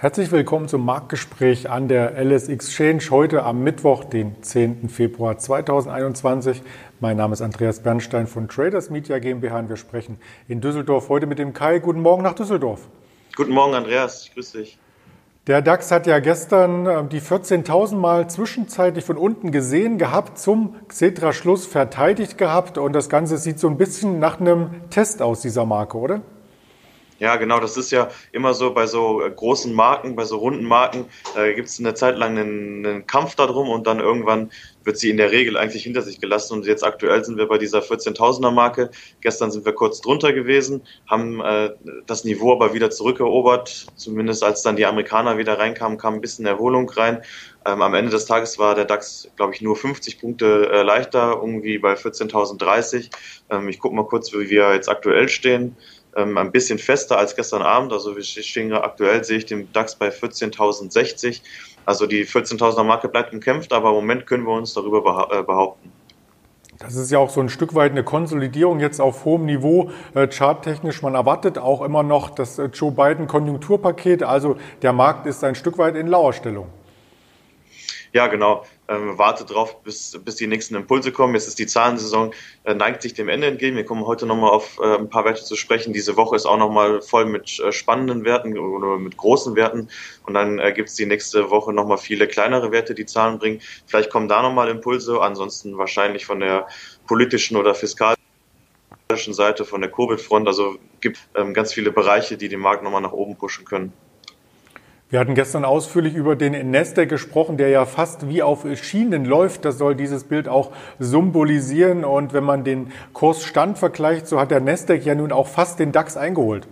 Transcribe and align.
Herzlich 0.00 0.30
willkommen 0.30 0.68
zum 0.68 0.84
Marktgespräch 0.84 1.68
an 1.70 1.88
der 1.88 2.16
LS 2.24 2.48
Exchange 2.48 3.02
heute 3.10 3.42
am 3.42 3.64
Mittwoch, 3.64 4.04
den 4.04 4.40
10. 4.40 4.88
Februar 4.88 5.38
2021. 5.38 6.62
Mein 7.00 7.16
Name 7.16 7.32
ist 7.32 7.42
Andreas 7.42 7.82
Bernstein 7.82 8.28
von 8.28 8.46
Traders 8.46 8.90
Media 8.90 9.18
GmbH 9.18 9.58
und 9.58 9.68
wir 9.68 9.76
sprechen 9.76 10.20
in 10.46 10.60
Düsseldorf 10.60 11.08
heute 11.08 11.26
mit 11.26 11.40
dem 11.40 11.52
Kai. 11.52 11.80
Guten 11.80 12.00
Morgen 12.00 12.22
nach 12.22 12.34
Düsseldorf. 12.34 12.86
Guten 13.34 13.50
Morgen, 13.50 13.74
Andreas. 13.74 14.26
Ich 14.26 14.34
grüße 14.34 14.58
dich. 14.58 14.78
Der 15.48 15.62
DAX 15.62 15.90
hat 15.90 16.06
ja 16.06 16.20
gestern 16.20 16.86
ähm, 16.86 17.08
die 17.08 17.20
14.000 17.20 17.96
Mal 17.96 18.30
zwischenzeitlich 18.30 19.04
von 19.04 19.16
unten 19.16 19.50
gesehen 19.50 19.98
gehabt, 19.98 20.38
zum 20.38 20.76
Xetra-Schluss 20.86 21.66
verteidigt 21.66 22.38
gehabt 22.38 22.78
und 22.78 22.92
das 22.92 23.08
Ganze 23.08 23.36
sieht 23.36 23.58
so 23.58 23.66
ein 23.66 23.76
bisschen 23.76 24.20
nach 24.20 24.38
einem 24.38 24.70
Test 24.90 25.22
aus, 25.22 25.40
dieser 25.40 25.66
Marke, 25.66 25.98
oder? 25.98 26.20
Ja, 27.18 27.34
genau, 27.34 27.58
das 27.58 27.76
ist 27.76 27.90
ja 27.90 28.10
immer 28.30 28.54
so 28.54 28.72
bei 28.72 28.86
so 28.86 29.22
äh, 29.22 29.30
großen 29.30 29.74
Marken, 29.74 30.14
bei 30.14 30.24
so 30.24 30.36
runden 30.36 30.64
Marken, 30.64 31.06
da 31.34 31.52
gibt 31.52 31.68
es 31.68 31.80
eine 31.80 31.94
Zeit 31.94 32.16
lang 32.16 32.38
einen, 32.38 32.86
einen, 32.86 33.06
Kampf 33.08 33.34
darum 33.34 33.68
und 33.68 33.88
dann 33.88 33.98
irgendwann 33.98 34.52
wird 34.84 34.98
sie 34.98 35.10
in 35.10 35.16
der 35.16 35.32
Regel 35.32 35.56
eigentlich 35.56 35.82
hinter 35.82 36.02
sich 36.02 36.20
gelassen 36.20 36.54
und 36.54 36.66
jetzt 36.66 36.84
aktuell 36.84 37.24
sind 37.24 37.36
wir 37.36 37.48
bei 37.48 37.58
dieser 37.58 37.80
14.000er 37.80 38.52
Marke. 38.52 38.90
Gestern 39.20 39.50
sind 39.50 39.64
wir 39.64 39.72
kurz 39.72 40.00
drunter 40.00 40.32
gewesen, 40.32 40.82
haben 41.08 41.40
äh, 41.40 41.70
das 42.06 42.22
Niveau 42.22 42.52
aber 42.52 42.72
wieder 42.72 42.90
zurückerobert, 42.90 43.86
zumindest 43.96 44.44
als 44.44 44.62
dann 44.62 44.76
die 44.76 44.86
Amerikaner 44.86 45.38
wieder 45.38 45.58
reinkamen, 45.58 45.98
kam 45.98 46.14
ein 46.14 46.20
bisschen 46.20 46.46
Erholung 46.46 46.88
rein. 46.88 47.22
Ähm, 47.66 47.82
am 47.82 47.94
Ende 47.94 48.12
des 48.12 48.26
Tages 48.26 48.60
war 48.60 48.76
der 48.76 48.84
DAX, 48.84 49.28
glaube 49.34 49.54
ich, 49.54 49.60
nur 49.60 49.74
50 49.74 50.20
Punkte 50.20 50.70
äh, 50.72 50.82
leichter, 50.82 51.32
irgendwie 51.40 51.78
bei 51.78 51.94
14.030. 51.94 53.10
Ähm, 53.50 53.68
ich 53.68 53.80
gucke 53.80 53.96
mal 53.96 54.06
kurz, 54.06 54.32
wie 54.32 54.48
wir 54.48 54.72
jetzt 54.72 54.88
aktuell 54.88 55.28
stehen 55.28 55.76
ähm, 56.16 56.36
ein 56.38 56.52
bisschen 56.52 56.78
fester 56.78 57.18
als 57.18 57.36
gestern 57.36 57.62
Abend. 57.62 57.92
Also 57.92 58.16
wir 58.16 58.22
stehen 58.22 58.72
aktuell, 58.72 59.24
sehe 59.24 59.38
ich 59.38 59.46
den 59.46 59.72
DAX 59.72 59.94
bei 59.94 60.08
14.060. 60.08 61.40
Also 61.84 62.06
die 62.06 62.26
14.000er 62.26 62.84
Marke 62.84 63.08
bleibt 63.08 63.32
umkämpft, 63.32 63.72
aber 63.72 63.90
im 63.90 63.96
Moment 63.96 64.26
können 64.26 64.44
wir 64.44 64.52
uns 64.52 64.74
darüber 64.74 65.28
äh, 65.30 65.42
behaupten. 65.42 65.92
Das 66.78 66.94
ist 66.94 67.10
ja 67.10 67.18
auch 67.18 67.30
so 67.30 67.40
ein 67.40 67.48
Stück 67.48 67.74
weit 67.74 67.90
eine 67.90 68.04
Konsolidierung 68.04 68.78
jetzt 68.78 69.00
auf 69.00 69.24
hohem 69.24 69.46
Niveau, 69.46 69.90
äh, 70.14 70.28
charttechnisch. 70.28 71.02
Man 71.02 71.16
erwartet 71.16 71.58
auch 71.58 71.82
immer 71.82 72.04
noch 72.04 72.30
das 72.30 72.58
äh, 72.58 72.66
Joe 72.66 72.92
Biden 72.92 73.26
Konjunkturpaket. 73.26 74.22
Also 74.22 74.56
der 74.82 74.92
Markt 74.92 75.26
ist 75.26 75.42
ein 75.42 75.56
Stück 75.56 75.76
weit 75.78 75.96
in 75.96 76.06
Lauerstellung. 76.06 76.68
Ja, 78.12 78.28
genau. 78.28 78.64
Ähm, 78.90 79.18
wartet 79.18 79.50
drauf, 79.50 79.82
bis, 79.82 80.18
bis 80.24 80.36
die 80.36 80.46
nächsten 80.46 80.74
Impulse 80.74 81.12
kommen. 81.12 81.34
Jetzt 81.34 81.46
ist 81.46 81.58
die 81.58 81.66
Zahlensaison, 81.66 82.32
äh, 82.64 82.72
neigt 82.72 83.02
sich 83.02 83.12
dem 83.12 83.28
Ende 83.28 83.46
entgegen. 83.46 83.76
Wir 83.76 83.84
kommen 83.84 84.06
heute 84.06 84.24
nochmal 84.24 84.50
auf 84.50 84.78
äh, 84.80 84.96
ein 84.96 85.10
paar 85.10 85.26
Werte 85.26 85.44
zu 85.44 85.56
sprechen. 85.56 85.92
Diese 85.92 86.16
Woche 86.16 86.36
ist 86.36 86.46
auch 86.46 86.56
nochmal 86.56 87.02
voll 87.02 87.26
mit 87.26 87.60
äh, 87.60 87.70
spannenden 87.70 88.24
Werten 88.24 88.56
oder 88.56 88.96
mit 88.96 89.18
großen 89.18 89.54
Werten. 89.56 89.90
Und 90.24 90.32
dann 90.32 90.58
äh, 90.58 90.72
gibt 90.72 90.88
es 90.88 90.94
die 90.94 91.04
nächste 91.04 91.50
Woche 91.50 91.74
nochmal 91.74 91.98
viele 91.98 92.26
kleinere 92.26 92.72
Werte, 92.72 92.94
die 92.94 93.04
Zahlen 93.04 93.38
bringen. 93.38 93.60
Vielleicht 93.84 94.08
kommen 94.08 94.26
da 94.26 94.40
nochmal 94.40 94.70
Impulse. 94.70 95.20
Ansonsten 95.20 95.76
wahrscheinlich 95.76 96.24
von 96.24 96.40
der 96.40 96.66
politischen 97.06 97.58
oder 97.58 97.74
fiskalischen 97.74 98.16
Seite, 99.34 99.66
von 99.66 99.82
der 99.82 99.90
Covid-Front. 99.90 100.48
Also 100.48 100.78
gibt 101.02 101.18
ähm, 101.34 101.52
ganz 101.52 101.74
viele 101.74 101.92
Bereiche, 101.92 102.38
die 102.38 102.48
den 102.48 102.60
Markt 102.60 102.82
nochmal 102.82 103.02
nach 103.02 103.12
oben 103.12 103.36
pushen 103.36 103.66
können. 103.66 103.92
Wir 105.10 105.20
hatten 105.20 105.34
gestern 105.34 105.64
ausführlich 105.64 106.14
über 106.14 106.36
den 106.36 106.70
Nasdaq 106.70 107.08
gesprochen, 107.08 107.56
der 107.56 107.70
ja 107.70 107.86
fast 107.86 108.28
wie 108.28 108.42
auf 108.42 108.66
Schienen 108.76 109.24
läuft. 109.24 109.64
Das 109.64 109.78
soll 109.78 109.94
dieses 109.94 110.24
Bild 110.24 110.48
auch 110.48 110.70
symbolisieren. 110.98 112.04
Und 112.04 112.34
wenn 112.34 112.44
man 112.44 112.62
den 112.62 112.92
Kursstand 113.14 113.78
vergleicht, 113.78 114.26
so 114.26 114.38
hat 114.38 114.50
der 114.50 114.60
Nasdaq 114.60 115.06
ja 115.06 115.14
nun 115.14 115.32
auch 115.32 115.48
fast 115.48 115.78
den 115.78 115.92
DAX 115.92 116.18
eingeholt. 116.18 116.68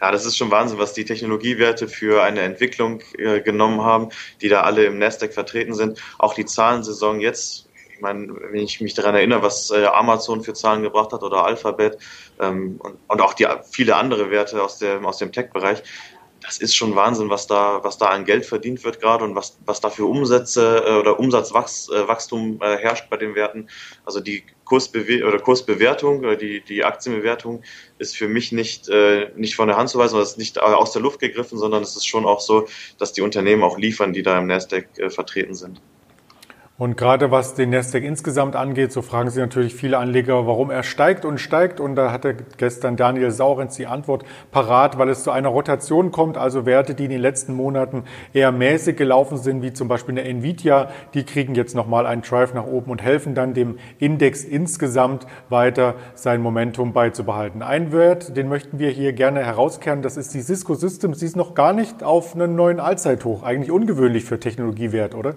Ja, 0.00 0.10
das 0.10 0.24
ist 0.24 0.38
schon 0.38 0.50
Wahnsinn, 0.50 0.78
was 0.78 0.94
die 0.94 1.04
Technologiewerte 1.04 1.86
für 1.86 2.22
eine 2.22 2.40
Entwicklung 2.40 3.02
äh, 3.18 3.42
genommen 3.42 3.82
haben, 3.82 4.08
die 4.40 4.48
da 4.48 4.62
alle 4.62 4.84
im 4.84 4.98
Nasdaq 4.98 5.34
vertreten 5.34 5.74
sind. 5.74 6.00
Auch 6.18 6.32
die 6.32 6.46
Zahlensaison 6.46 7.20
jetzt 7.20 7.66
ich 7.94 8.02
meine, 8.02 8.34
wenn 8.50 8.62
ich 8.62 8.80
mich 8.80 8.94
daran 8.94 9.14
erinnere, 9.14 9.42
was 9.42 9.70
äh, 9.70 9.84
Amazon 9.84 10.42
für 10.42 10.54
Zahlen 10.54 10.82
gebracht 10.82 11.12
hat 11.12 11.22
oder 11.22 11.44
Alphabet 11.44 11.98
ähm, 12.40 12.76
und, 12.78 12.96
und, 13.08 13.20
auch 13.20 13.34
die 13.34 13.46
viele 13.70 13.94
andere 13.96 14.30
Werte 14.30 14.62
aus 14.62 14.78
dem, 14.78 15.04
aus 15.04 15.18
dem 15.18 15.32
Tech-Bereich, 15.32 15.82
das 16.40 16.58
ist 16.58 16.74
schon 16.74 16.94
Wahnsinn, 16.96 17.28
was 17.28 17.46
da, 17.46 17.80
was 17.82 17.98
da 17.98 18.06
an 18.06 18.24
Geld 18.24 18.46
verdient 18.46 18.82
wird 18.84 19.00
gerade 19.00 19.24
und 19.24 19.34
was, 19.34 19.58
was 19.66 19.80
da 19.80 19.90
für 19.90 20.06
Umsätze 20.06 20.84
äh, 20.86 20.98
oder 20.98 21.18
Umsatzwachstum 21.18 22.60
äh, 22.62 22.78
herrscht 22.78 23.10
bei 23.10 23.16
den 23.16 23.34
Werten. 23.34 23.68
Also 24.04 24.20
die 24.20 24.44
Kursbewe 24.64 25.26
oder 25.26 25.38
Kursbewertung 25.38 26.20
oder 26.20 26.36
die, 26.36 26.62
die 26.62 26.84
Aktienbewertung 26.84 27.62
ist 27.98 28.16
für 28.16 28.28
mich 28.28 28.52
nicht, 28.52 28.88
äh, 28.88 29.30
nicht 29.36 29.54
von 29.54 29.68
der 29.68 29.76
Hand 29.76 29.90
zu 29.90 29.98
weisen, 29.98 30.18
das 30.18 30.32
ist 30.32 30.38
nicht 30.38 30.56
äh, 30.56 30.60
aus 30.60 30.92
der 30.92 31.02
Luft 31.02 31.20
gegriffen, 31.20 31.58
sondern 31.58 31.82
es 31.82 31.96
ist 31.96 32.06
schon 32.06 32.24
auch 32.24 32.40
so, 32.40 32.68
dass 32.98 33.12
die 33.12 33.22
Unternehmen 33.22 33.62
auch 33.62 33.78
liefern, 33.78 34.12
die 34.12 34.22
da 34.22 34.38
im 34.38 34.46
Nasdaq 34.46 34.86
äh, 34.98 35.10
vertreten 35.10 35.54
sind. 35.54 35.80
Und 36.80 36.96
gerade 36.96 37.30
was 37.30 37.52
den 37.52 37.68
Nasdaq 37.68 38.02
insgesamt 38.02 38.56
angeht, 38.56 38.90
so 38.90 39.02
fragen 39.02 39.28
sich 39.28 39.38
natürlich 39.38 39.74
viele 39.74 39.98
Anleger, 39.98 40.46
warum 40.46 40.70
er 40.70 40.82
steigt 40.82 41.26
und 41.26 41.36
steigt. 41.36 41.78
Und 41.78 41.94
da 41.94 42.10
hatte 42.10 42.34
gestern 42.56 42.96
Daniel 42.96 43.30
Saurenz 43.32 43.76
die 43.76 43.86
Antwort 43.86 44.24
parat, 44.50 44.96
weil 44.96 45.10
es 45.10 45.22
zu 45.22 45.30
einer 45.30 45.50
Rotation 45.50 46.10
kommt. 46.10 46.38
Also 46.38 46.64
Werte, 46.64 46.94
die 46.94 47.04
in 47.04 47.10
den 47.10 47.20
letzten 47.20 47.52
Monaten 47.52 48.04
eher 48.32 48.50
mäßig 48.50 48.96
gelaufen 48.96 49.36
sind, 49.36 49.60
wie 49.60 49.74
zum 49.74 49.88
Beispiel 49.88 50.18
eine 50.18 50.26
Nvidia, 50.26 50.88
die 51.12 51.24
kriegen 51.24 51.54
jetzt 51.54 51.74
nochmal 51.74 52.06
einen 52.06 52.22
Drive 52.22 52.54
nach 52.54 52.64
oben 52.64 52.90
und 52.90 53.02
helfen 53.02 53.34
dann 53.34 53.52
dem 53.52 53.78
Index 53.98 54.42
insgesamt 54.42 55.26
weiter 55.50 55.96
sein 56.14 56.40
Momentum 56.40 56.94
beizubehalten. 56.94 57.60
Ein 57.60 57.92
Wert, 57.92 58.38
den 58.38 58.48
möchten 58.48 58.78
wir 58.78 58.88
hier 58.88 59.12
gerne 59.12 59.44
herauskehren, 59.44 60.00
das 60.00 60.16
ist 60.16 60.32
die 60.32 60.40
Cisco 60.40 60.72
Systems. 60.72 61.18
Die 61.18 61.26
ist 61.26 61.36
noch 61.36 61.54
gar 61.54 61.74
nicht 61.74 62.02
auf 62.02 62.34
einen 62.34 62.56
neuen 62.56 62.80
Allzeithoch. 62.80 63.42
Eigentlich 63.42 63.70
ungewöhnlich 63.70 64.24
für 64.24 64.40
Technologiewert, 64.40 65.14
oder? 65.14 65.34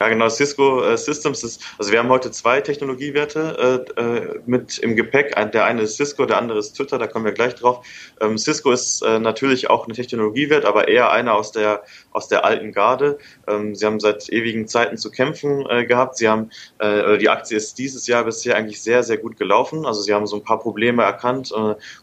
Ja, 0.00 0.08
genau. 0.08 0.28
Cisco 0.28 0.82
äh, 0.82 0.96
Systems 0.96 1.42
ist, 1.42 1.62
also 1.78 1.92
wir 1.92 1.98
haben 1.98 2.08
heute 2.08 2.30
zwei 2.30 2.60
Technologiewerte 2.60 3.86
äh, 3.96 4.00
äh, 4.00 4.40
mit 4.46 4.78
im 4.78 4.96
Gepäck. 4.96 5.34
Der 5.52 5.64
eine 5.64 5.82
ist 5.82 5.96
Cisco, 5.96 6.26
der 6.26 6.38
andere 6.38 6.58
ist 6.58 6.74
Twitter, 6.74 6.98
da 6.98 7.06
kommen 7.06 7.24
wir 7.24 7.32
gleich 7.32 7.54
drauf. 7.54 7.86
Ähm, 8.20 8.38
Cisco 8.38 8.70
ist 8.72 9.02
äh, 9.02 9.18
natürlich 9.18 9.70
auch 9.70 9.84
eine 9.84 9.94
Technologiewert, 9.94 10.64
aber 10.64 10.88
eher 10.88 11.12
einer 11.12 11.34
aus 11.34 11.52
der, 11.52 11.82
aus 12.10 12.28
der 12.28 12.44
alten 12.44 12.72
Garde. 12.72 13.18
Ähm, 13.46 13.74
sie 13.74 13.86
haben 13.86 14.00
seit 14.00 14.28
ewigen 14.30 14.68
Zeiten 14.68 14.96
zu 14.96 15.10
kämpfen 15.10 15.66
äh, 15.68 15.84
gehabt. 15.86 16.16
Sie 16.16 16.28
haben, 16.28 16.50
äh, 16.78 17.18
die 17.18 17.28
Aktie 17.28 17.56
ist 17.56 17.78
dieses 17.78 18.06
Jahr 18.06 18.24
bisher 18.24 18.56
eigentlich 18.56 18.82
sehr, 18.82 19.02
sehr 19.02 19.18
gut 19.18 19.36
gelaufen. 19.36 19.86
Also 19.86 20.02
sie 20.02 20.14
haben 20.14 20.26
so 20.26 20.36
ein 20.36 20.44
paar 20.44 20.58
Probleme 20.58 21.02
erkannt 21.02 21.52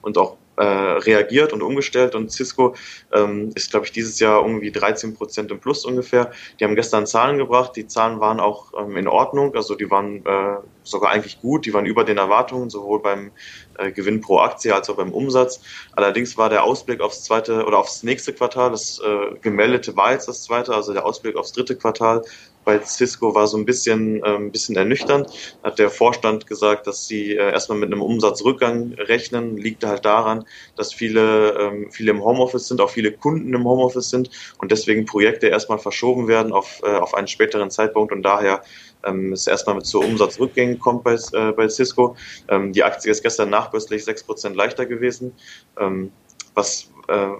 und 0.01 0.17
auch 0.17 0.37
äh, 0.59 0.63
reagiert 0.63 1.53
und 1.53 1.63
umgestellt. 1.63 2.15
Und 2.15 2.31
Cisco 2.31 2.75
ähm, 3.13 3.51
ist, 3.55 3.71
glaube 3.71 3.85
ich, 3.85 3.93
dieses 3.93 4.19
Jahr 4.19 4.41
irgendwie 4.41 4.71
13 4.71 5.15
Prozent 5.15 5.51
im 5.51 5.59
Plus 5.59 5.85
ungefähr. 5.85 6.31
Die 6.59 6.65
haben 6.65 6.75
gestern 6.75 7.07
Zahlen 7.07 7.37
gebracht, 7.37 7.75
die 7.77 7.87
Zahlen 7.87 8.19
waren 8.19 8.41
auch 8.41 8.73
ähm, 8.77 8.97
in 8.97 9.07
Ordnung, 9.07 9.55
also 9.55 9.75
die 9.75 9.89
waren 9.89 10.25
äh, 10.25 10.57
sogar 10.83 11.11
eigentlich 11.11 11.39
gut, 11.39 11.65
die 11.65 11.73
waren 11.73 11.85
über 11.85 12.03
den 12.03 12.17
Erwartungen, 12.17 12.69
sowohl 12.69 13.01
beim 13.01 13.31
äh, 13.77 13.91
Gewinn 13.91 14.19
pro 14.19 14.39
Aktie 14.39 14.75
als 14.75 14.89
auch 14.89 14.97
beim 14.97 15.13
Umsatz. 15.13 15.61
Allerdings 15.95 16.37
war 16.37 16.49
der 16.49 16.63
Ausblick 16.63 16.99
aufs 16.99 17.23
zweite 17.23 17.65
oder 17.65 17.77
aufs 17.79 18.03
nächste 18.03 18.33
Quartal, 18.33 18.71
das 18.71 18.99
äh, 18.99 19.35
gemeldete 19.41 19.95
war 19.95 20.11
jetzt 20.11 20.27
das 20.27 20.43
zweite, 20.43 20.73
also 20.73 20.91
der 20.91 21.05
Ausblick 21.05 21.37
aufs 21.37 21.53
dritte 21.53 21.77
Quartal 21.77 22.23
bei 22.69 22.79
Cisco 22.85 23.33
war 23.33 23.47
so 23.47 23.57
ein 23.57 23.65
bisschen, 23.65 24.23
äh, 24.23 24.35
ein 24.35 24.51
bisschen 24.51 24.75
ernüchternd. 24.75 25.27
Hat 25.63 25.79
der 25.79 25.89
Vorstand 25.89 26.45
gesagt, 26.45 26.85
dass 26.85 27.07
sie 27.07 27.31
äh, 27.31 27.51
erstmal 27.51 27.79
mit 27.79 27.91
einem 27.91 28.03
Umsatzrückgang 28.03 28.93
rechnen. 28.93 29.57
Liegt 29.57 29.83
halt 29.83 30.05
daran, 30.05 30.45
dass 30.75 30.93
viele, 30.93 31.57
ähm, 31.59 31.91
viele 31.91 32.11
im 32.11 32.23
Homeoffice 32.23 32.67
sind, 32.67 32.79
auch 32.79 32.91
viele 32.91 33.11
Kunden 33.11 33.55
im 33.55 33.63
Homeoffice 33.63 34.11
sind 34.11 34.29
und 34.59 34.71
deswegen 34.71 35.07
Projekte 35.07 35.47
erstmal 35.47 35.79
verschoben 35.79 36.27
werden 36.27 36.51
auf, 36.51 36.79
äh, 36.83 36.95
auf 36.95 37.15
einen 37.15 37.27
späteren 37.27 37.71
Zeitpunkt 37.71 38.11
und 38.13 38.21
daher 38.21 38.61
ähm, 39.03 39.33
es 39.33 39.47
erstmal 39.47 39.81
zu 39.81 39.99
Umsatzrückgängen 40.01 40.77
kommt 40.77 41.03
bei, 41.03 41.15
äh, 41.33 41.51
bei 41.53 41.67
Cisco. 41.69 42.15
Ähm, 42.49 42.71
die 42.71 42.83
Aktie 42.83 43.09
ist 43.09 43.23
gestern 43.23 43.49
nachbörslich 43.49 44.03
6% 44.03 44.53
leichter 44.53 44.85
gewesen. 44.85 45.33
Ähm, 45.79 46.11
was, 46.53 46.91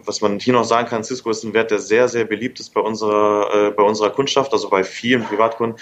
was 0.04 0.22
man 0.22 0.40
hier 0.40 0.54
noch 0.54 0.64
sagen 0.64 0.88
kann, 0.88 1.04
Cisco 1.04 1.30
ist 1.30 1.44
ein 1.44 1.54
Wert, 1.54 1.72
der 1.72 1.80
sehr, 1.80 2.08
sehr 2.08 2.26
beliebt 2.26 2.60
ist 2.60 2.74
bei 2.74 2.82
unserer, 2.82 3.68
äh, 3.68 3.72
bei 3.72 3.84
unserer 3.84 4.10
Kundschaft, 4.10 4.52
also 4.54 4.70
bei 4.70 4.84
vielen 4.84 5.24
Privatkunden. 5.24 5.80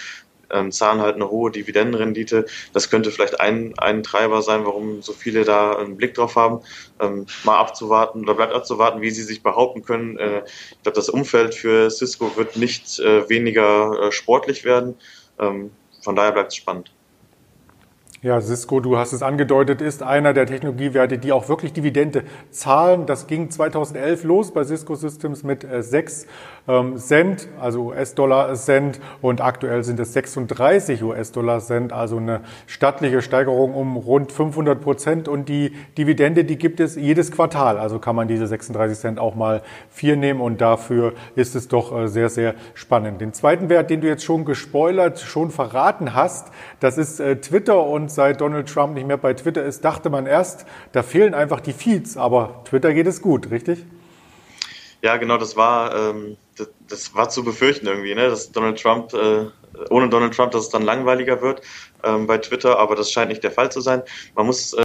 Ähm, 0.50 0.72
zahlen 0.72 1.00
halt 1.00 1.16
eine 1.16 1.28
hohe 1.30 1.50
Dividendenrendite. 1.50 2.46
Das 2.72 2.88
könnte 2.88 3.10
vielleicht 3.10 3.38
ein, 3.38 3.74
ein 3.76 4.02
Treiber 4.02 4.40
sein, 4.40 4.64
warum 4.64 5.02
so 5.02 5.12
viele 5.12 5.44
da 5.44 5.76
einen 5.76 5.98
Blick 5.98 6.14
drauf 6.14 6.36
haben. 6.36 6.60
Ähm, 7.00 7.26
mal 7.44 7.58
abzuwarten 7.58 8.22
oder 8.22 8.34
bleibt 8.34 8.54
abzuwarten, 8.54 9.02
wie 9.02 9.10
sie 9.10 9.24
sich 9.24 9.42
behaupten 9.42 9.82
können. 9.82 10.16
Äh, 10.16 10.44
ich 10.70 10.82
glaube, 10.82 10.96
das 10.96 11.10
Umfeld 11.10 11.54
für 11.54 11.90
Cisco 11.90 12.34
wird 12.36 12.56
nicht 12.56 12.98
äh, 12.98 13.28
weniger 13.28 14.04
äh, 14.04 14.12
sportlich 14.12 14.64
werden. 14.64 14.94
Ähm, 15.38 15.70
von 16.00 16.16
daher 16.16 16.32
bleibt 16.32 16.52
es 16.52 16.56
spannend. 16.56 16.90
Ja, 18.20 18.40
Cisco, 18.40 18.80
du 18.80 18.98
hast 18.98 19.12
es 19.12 19.22
angedeutet, 19.22 19.80
ist 19.80 20.02
einer 20.02 20.32
der 20.32 20.44
Technologiewerte, 20.46 21.18
die 21.18 21.30
auch 21.30 21.48
wirklich 21.48 21.72
Dividende 21.72 22.24
zahlen. 22.50 23.06
Das 23.06 23.28
ging 23.28 23.48
2011 23.48 24.24
los 24.24 24.50
bei 24.52 24.64
Cisco 24.64 24.96
Systems 24.96 25.44
mit 25.44 25.64
6 25.64 26.24
äh, 26.24 26.26
ähm, 26.66 26.96
Cent, 26.98 27.48
also 27.60 27.90
US-Dollar 27.90 28.52
Cent, 28.56 28.98
und 29.22 29.40
aktuell 29.40 29.84
sind 29.84 30.00
es 30.00 30.14
36 30.14 31.02
US-Dollar 31.04 31.60
Cent, 31.60 31.92
also 31.92 32.16
eine 32.16 32.40
stattliche 32.66 33.22
Steigerung 33.22 33.72
um 33.72 33.96
rund 33.96 34.32
500 34.32 34.80
Prozent. 34.80 35.28
Und 35.28 35.48
die 35.48 35.72
Dividende, 35.96 36.44
die 36.44 36.58
gibt 36.58 36.80
es 36.80 36.96
jedes 36.96 37.30
Quartal, 37.30 37.78
also 37.78 38.00
kann 38.00 38.16
man 38.16 38.26
diese 38.26 38.48
36 38.48 38.98
Cent 38.98 39.18
auch 39.20 39.36
mal 39.36 39.62
vier 39.90 40.16
nehmen 40.16 40.40
und 40.40 40.60
dafür 40.60 41.12
ist 41.36 41.54
es 41.54 41.68
doch 41.68 41.96
äh, 41.96 42.08
sehr, 42.08 42.30
sehr 42.30 42.56
spannend. 42.74 43.20
Den 43.20 43.32
zweiten 43.32 43.68
Wert, 43.68 43.90
den 43.90 44.00
du 44.00 44.08
jetzt 44.08 44.24
schon 44.24 44.44
gespoilert, 44.44 45.20
schon 45.20 45.52
verraten 45.52 46.14
hast, 46.14 46.48
das 46.80 46.98
ist 46.98 47.20
äh, 47.20 47.36
Twitter 47.36 47.86
und 47.86 48.07
seit 48.14 48.40
Donald 48.40 48.68
Trump 48.68 48.94
nicht 48.94 49.06
mehr 49.06 49.16
bei 49.16 49.34
Twitter 49.34 49.64
ist, 49.64 49.84
dachte 49.84 50.10
man 50.10 50.26
erst, 50.26 50.66
da 50.92 51.02
fehlen 51.02 51.34
einfach 51.34 51.60
die 51.60 51.72
Feeds, 51.72 52.16
aber 52.16 52.62
Twitter 52.64 52.94
geht 52.94 53.06
es 53.06 53.22
gut, 53.22 53.50
richtig? 53.50 53.84
Ja, 55.02 55.16
genau, 55.16 55.38
das 55.38 55.56
war, 55.56 55.94
ähm, 55.94 56.36
das, 56.56 56.68
das, 56.88 57.14
war 57.14 57.28
zu 57.28 57.44
befürchten 57.44 57.86
irgendwie, 57.86 58.14
ne? 58.14 58.28
dass 58.28 58.50
Donald 58.50 58.80
Trump, 58.80 59.14
äh, 59.14 59.46
ohne 59.90 60.08
Donald 60.08 60.34
Trump, 60.34 60.50
dass 60.52 60.62
es 60.62 60.70
dann 60.70 60.82
langweiliger 60.82 61.40
wird 61.40 61.62
ähm, 62.02 62.26
bei 62.26 62.38
Twitter, 62.38 62.78
aber 62.78 62.96
das 62.96 63.12
scheint 63.12 63.28
nicht 63.28 63.44
der 63.44 63.52
Fall 63.52 63.70
zu 63.70 63.80
sein. 63.80 64.02
Man 64.34 64.46
muss 64.46 64.72
äh, 64.72 64.82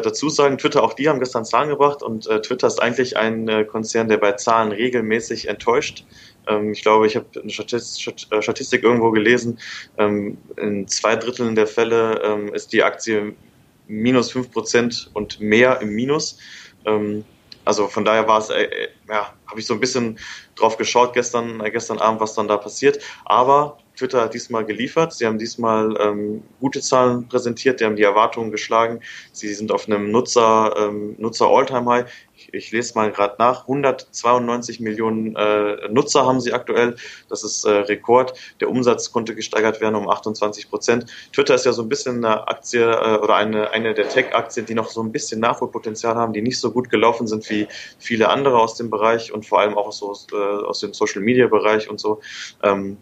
dazu 0.00 0.28
sagen, 0.28 0.58
Twitter, 0.58 0.82
auch 0.82 0.94
die 0.94 1.08
haben 1.08 1.20
gestern 1.20 1.44
Zahlen 1.44 1.68
gebracht 1.68 2.02
und 2.02 2.26
äh, 2.26 2.40
Twitter 2.40 2.66
ist 2.66 2.80
eigentlich 2.80 3.16
ein 3.16 3.48
äh, 3.48 3.64
Konzern, 3.64 4.08
der 4.08 4.18
bei 4.18 4.32
Zahlen 4.32 4.72
regelmäßig 4.72 5.48
enttäuscht. 5.48 6.04
Ähm, 6.46 6.72
ich 6.72 6.82
glaube, 6.82 7.06
ich 7.06 7.16
habe 7.16 7.26
eine 7.34 7.50
äh, 7.50 8.42
Statistik 8.42 8.82
irgendwo 8.82 9.10
gelesen, 9.10 9.58
ähm, 9.98 10.38
in 10.56 10.88
zwei 10.88 11.16
Dritteln 11.16 11.54
der 11.54 11.66
Fälle 11.66 12.20
ähm, 12.22 12.54
ist 12.54 12.72
die 12.72 12.82
Aktie 12.82 13.34
minus 13.88 14.32
fünf 14.32 14.50
Prozent 14.50 15.10
und 15.14 15.40
mehr 15.40 15.80
im 15.80 15.90
Minus. 15.90 16.38
Also 17.66 17.88
von 17.88 18.04
daher 18.04 18.28
war 18.28 18.38
es, 18.38 18.48
äh, 18.48 18.62
äh, 18.62 18.88
ja, 19.08 19.34
habe 19.48 19.60
ich 19.60 19.66
so 19.66 19.74
ein 19.74 19.80
bisschen 19.80 20.18
drauf 20.54 20.76
geschaut 20.76 21.12
gestern, 21.12 21.60
äh, 21.60 21.70
gestern 21.70 21.98
Abend, 21.98 22.20
was 22.20 22.34
dann 22.34 22.46
da 22.46 22.56
passiert. 22.56 23.00
Aber 23.24 23.78
Twitter 23.96 24.20
hat 24.20 24.34
diesmal 24.34 24.64
geliefert. 24.64 25.12
Sie 25.14 25.26
haben 25.26 25.38
diesmal 25.38 25.96
ähm, 26.00 26.42
gute 26.60 26.80
Zahlen 26.80 27.28
präsentiert, 27.28 27.80
die 27.80 27.84
haben 27.84 27.96
die 27.96 28.02
Erwartungen 28.02 28.50
geschlagen. 28.50 29.00
Sie 29.32 29.52
sind 29.54 29.72
auf 29.72 29.88
einem 29.88 30.10
Nutzer, 30.10 30.74
ähm, 30.78 31.14
Nutzer 31.18 31.46
All-Time 31.46 31.90
High. 31.90 32.12
Ich, 32.34 32.52
ich 32.52 32.70
lese 32.72 32.94
mal 32.94 33.10
gerade 33.10 33.36
nach. 33.38 33.62
192 33.62 34.80
Millionen 34.80 35.34
äh, 35.36 35.88
Nutzer 35.88 36.26
haben 36.26 36.40
sie 36.40 36.52
aktuell. 36.52 36.96
Das 37.30 37.42
ist 37.42 37.64
äh, 37.64 37.70
Rekord. 37.70 38.34
Der 38.60 38.68
Umsatz 38.68 39.10
konnte 39.10 39.34
gesteigert 39.34 39.80
werden 39.80 39.94
um 39.94 40.08
28 40.08 40.68
Prozent. 40.68 41.06
Twitter 41.32 41.54
ist 41.54 41.64
ja 41.64 41.72
so 41.72 41.82
ein 41.82 41.88
bisschen 41.88 42.24
eine 42.24 42.46
Aktie 42.48 42.82
äh, 42.82 43.16
oder 43.16 43.36
eine, 43.36 43.70
eine 43.70 43.94
der 43.94 44.08
Tech-Aktien, 44.08 44.66
die 44.66 44.74
noch 44.74 44.90
so 44.90 45.02
ein 45.02 45.12
bisschen 45.12 45.40
Nachholpotenzial 45.40 46.14
haben, 46.14 46.34
die 46.34 46.42
nicht 46.42 46.60
so 46.60 46.70
gut 46.70 46.90
gelaufen 46.90 47.26
sind 47.26 47.48
wie 47.48 47.66
viele 47.98 48.28
andere 48.28 48.58
aus 48.58 48.74
dem 48.74 48.90
Bereich 48.90 49.32
und 49.32 49.46
vor 49.46 49.60
allem 49.60 49.76
auch 49.76 49.92
so, 49.92 50.14
äh, 50.32 50.36
aus 50.36 50.80
dem 50.80 50.92
Social-Media-Bereich 50.92 51.88
und 51.88 52.00
so. 52.00 52.20
Ähm, 52.62 52.98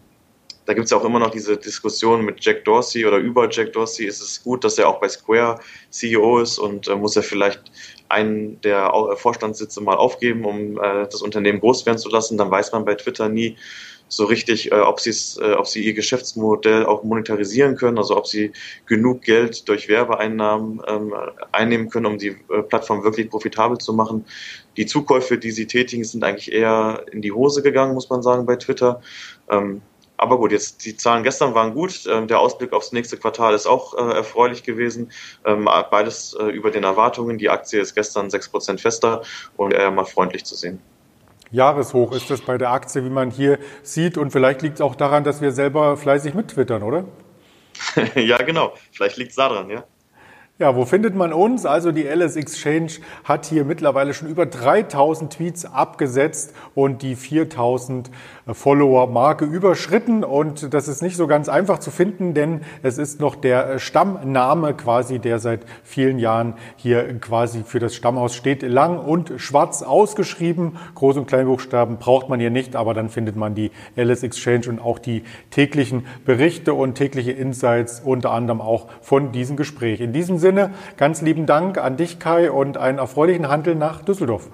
da 0.65 0.73
gibt 0.73 0.85
es 0.85 0.91
ja 0.91 0.97
auch 0.97 1.05
immer 1.05 1.19
noch 1.19 1.31
diese 1.31 1.57
Diskussion 1.57 2.25
mit 2.25 2.43
Jack 2.43 2.65
Dorsey 2.65 3.05
oder 3.05 3.17
über 3.17 3.49
Jack 3.49 3.73
Dorsey. 3.73 4.05
Ist 4.05 4.21
es 4.21 4.43
gut, 4.43 4.63
dass 4.63 4.77
er 4.77 4.89
auch 4.89 4.99
bei 4.99 5.09
Square 5.09 5.59
CEO 5.89 6.39
ist 6.39 6.57
und 6.57 6.87
äh, 6.87 6.95
muss 6.95 7.15
er 7.15 7.23
vielleicht 7.23 7.61
einen 8.09 8.59
der 8.61 8.91
äh, 8.93 9.15
Vorstandssitze 9.15 9.81
mal 9.81 9.95
aufgeben, 9.95 10.45
um 10.45 10.77
äh, 10.77 11.05
das 11.05 11.21
Unternehmen 11.21 11.59
groß 11.59 11.85
werden 11.85 11.97
zu 11.97 12.09
lassen? 12.09 12.37
Dann 12.37 12.51
weiß 12.51 12.71
man 12.71 12.85
bei 12.85 12.95
Twitter 12.95 13.29
nie 13.29 13.57
so 14.07 14.25
richtig, 14.25 14.71
äh, 14.71 14.75
ob, 14.75 14.99
äh, 15.05 15.53
ob 15.53 15.67
sie 15.67 15.83
ihr 15.83 15.93
Geschäftsmodell 15.93 16.85
auch 16.85 17.03
monetarisieren 17.03 17.75
können, 17.75 17.97
also 17.97 18.17
ob 18.17 18.27
sie 18.27 18.51
genug 18.85 19.21
Geld 19.21 19.67
durch 19.67 19.87
Werbeeinnahmen 19.87 20.81
ähm, 20.87 21.13
einnehmen 21.51 21.89
können, 21.89 22.05
um 22.05 22.17
die 22.17 22.29
äh, 22.49 22.61
Plattform 22.67 23.03
wirklich 23.03 23.29
profitabel 23.29 23.77
zu 23.77 23.93
machen. 23.93 24.25
Die 24.77 24.85
Zukäufe, 24.85 25.37
die 25.37 25.51
sie 25.51 25.67
tätigen, 25.67 26.03
sind 26.03 26.23
eigentlich 26.23 26.51
eher 26.51 27.05
in 27.11 27.21
die 27.21 27.31
Hose 27.31 27.61
gegangen, 27.61 27.93
muss 27.93 28.09
man 28.09 28.21
sagen, 28.21 28.45
bei 28.45 28.55
Twitter. 28.55 29.01
Ähm, 29.49 29.81
aber 30.17 30.37
gut, 30.37 30.51
jetzt 30.51 30.85
die 30.85 30.95
Zahlen 30.95 31.23
gestern 31.23 31.53
waren 31.53 31.73
gut. 31.73 32.05
Ähm, 32.09 32.27
der 32.27 32.39
Ausblick 32.39 32.73
aufs 32.73 32.91
nächste 32.91 33.17
Quartal 33.17 33.53
ist 33.53 33.67
auch 33.67 33.93
äh, 33.93 34.15
erfreulich 34.15 34.63
gewesen. 34.63 35.11
Ähm, 35.45 35.69
beides 35.91 36.35
äh, 36.39 36.45
über 36.45 36.71
den 36.71 36.83
Erwartungen. 36.83 37.37
Die 37.37 37.49
Aktie 37.49 37.81
ist 37.81 37.95
gestern 37.95 38.27
6% 38.27 38.79
fester 38.79 39.23
und 39.57 39.73
eher 39.73 39.91
mal 39.91 40.05
freundlich 40.05 40.45
zu 40.45 40.55
sehen. 40.55 40.81
Jahreshoch 41.51 42.11
ist 42.11 42.29
das 42.29 42.41
bei 42.41 42.57
der 42.57 42.71
Aktie, 42.71 43.03
wie 43.03 43.09
man 43.09 43.31
hier 43.31 43.59
sieht. 43.83 44.17
Und 44.17 44.31
vielleicht 44.31 44.61
liegt 44.61 44.75
es 44.75 44.81
auch 44.81 44.95
daran, 44.95 45.23
dass 45.23 45.41
wir 45.41 45.51
selber 45.51 45.97
fleißig 45.97 46.33
mittwittern, 46.33 46.83
oder? 46.83 47.05
ja, 48.15 48.37
genau. 48.37 48.73
Vielleicht 48.91 49.17
liegt 49.17 49.31
es 49.31 49.35
daran, 49.35 49.69
ja. 49.69 49.83
Ja, 50.57 50.73
wo 50.73 50.85
findet 50.85 51.15
man 51.15 51.33
uns? 51.33 51.65
Also 51.65 51.91
die 51.91 52.03
LS 52.03 52.37
Exchange 52.37 52.87
hat 53.25 53.45
hier 53.45 53.65
mittlerweile 53.65 54.13
schon 54.13 54.29
über 54.29 54.45
3000 54.45 55.33
Tweets 55.33 55.65
abgesetzt 55.65 56.53
und 56.73 57.01
die 57.01 57.17
4000 57.17 58.09
äh, 58.47 58.53
Follower-Marke 58.53 59.43
überschritten. 59.43 60.23
Und 60.23 60.73
das 60.73 60.87
ist 60.87 61.01
nicht 61.01 61.17
so 61.17 61.27
ganz 61.27 61.49
einfach 61.49 61.79
zu 61.79 61.91
finden, 61.91 62.33
denn 62.33 62.61
es 62.83 62.97
ist 62.97 63.19
noch 63.19 63.35
der 63.35 63.69
äh, 63.69 63.79
Stammname 63.79 64.73
quasi, 64.75 65.19
der 65.19 65.39
seit 65.39 65.65
vielen 65.83 66.19
Jahren 66.19 66.53
hier 66.77 67.19
quasi 67.19 67.63
für 67.65 67.79
das 67.79 67.93
Stammhaus 67.93 68.33
steht. 68.33 68.61
Lang 68.63 68.97
und 68.97 69.33
schwarz 69.35 69.83
ausgeschrieben. 69.83 70.77
Groß- 70.95 71.17
und 71.17 71.27
Kleinbuchstaben 71.27 71.97
braucht 71.97 72.29
man 72.29 72.39
hier 72.39 72.49
nicht, 72.49 72.77
aber 72.77 72.93
dann 72.93 73.09
findet 73.09 73.35
man 73.35 73.55
die 73.55 73.71
LS 73.97 74.23
Exchange 74.23 74.69
und 74.69 74.79
auch 74.79 74.99
die 74.99 75.23
täglichen 75.51 76.07
Berichte 76.23 76.73
und 76.73 76.95
tägliche 76.95 77.33
Insights, 77.33 77.99
unter 77.99 78.31
anderem 78.31 78.61
auch 78.61 78.87
von 79.01 79.33
diesem 79.33 79.57
Gespräch. 79.57 79.99
In 79.99 80.13
diesem 80.13 80.44
Sinne 80.45 80.69
ganz 80.95 81.23
lieben 81.23 81.47
Dank 81.47 81.79
an 81.79 81.97
dich, 81.97 82.19
Kai, 82.19 82.51
und 82.51 82.77
einen 82.77 82.99
erfreulichen 82.99 83.49
Handel 83.49 83.73
nach 83.73 84.03
Düsseldorf. 84.03 84.47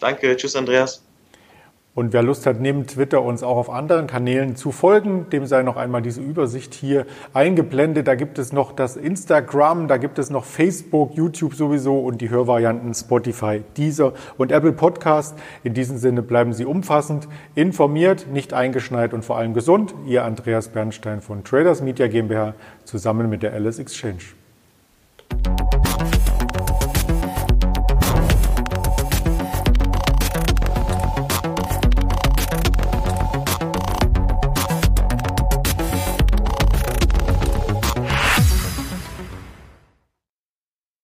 Danke, 0.00 0.36
tschüss, 0.36 0.56
Andreas. 0.56 1.04
Und 1.94 2.12
wer 2.12 2.24
Lust 2.24 2.46
hat, 2.46 2.60
neben 2.60 2.88
Twitter 2.88 3.22
uns 3.22 3.44
auch 3.44 3.56
auf 3.56 3.70
anderen 3.70 4.08
Kanälen 4.08 4.56
zu 4.56 4.72
folgen, 4.72 5.26
dem 5.30 5.46
sei 5.46 5.62
noch 5.62 5.76
einmal 5.76 6.02
diese 6.02 6.20
Übersicht 6.20 6.74
hier 6.74 7.06
eingeblendet. 7.32 8.08
Da 8.08 8.16
gibt 8.16 8.38
es 8.40 8.52
noch 8.52 8.72
das 8.72 8.96
Instagram, 8.96 9.86
da 9.86 9.98
gibt 9.98 10.18
es 10.18 10.30
noch 10.30 10.44
Facebook, 10.44 11.14
YouTube 11.14 11.54
sowieso 11.54 12.00
und 12.00 12.20
die 12.20 12.30
Hörvarianten 12.30 12.92
Spotify, 12.92 13.62
Deezer 13.76 14.14
und 14.36 14.50
Apple 14.50 14.72
Podcast. 14.72 15.38
In 15.62 15.74
diesem 15.74 15.96
Sinne 15.98 16.22
bleiben 16.22 16.52
Sie 16.52 16.64
umfassend 16.64 17.28
informiert, 17.54 18.26
nicht 18.32 18.52
eingeschneit 18.52 19.12
und 19.12 19.24
vor 19.24 19.38
allem 19.38 19.54
gesund. 19.54 19.94
Ihr 20.06 20.24
Andreas 20.24 20.68
Bernstein 20.68 21.20
von 21.20 21.44
Traders 21.44 21.82
Media 21.82 22.08
GmbH 22.08 22.54
zusammen 22.84 23.28
mit 23.28 23.44
der 23.44 23.52
Alice 23.52 23.78
Exchange. 23.78 24.39